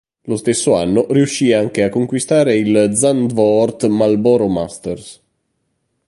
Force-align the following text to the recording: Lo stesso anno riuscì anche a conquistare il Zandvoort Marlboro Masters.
Lo 0.23 0.35
stesso 0.35 0.75
anno 0.75 1.05
riuscì 1.11 1.53
anche 1.53 1.83
a 1.83 1.89
conquistare 1.89 2.55
il 2.55 2.95
Zandvoort 2.95 3.85
Marlboro 3.85 4.47
Masters. 4.47 5.21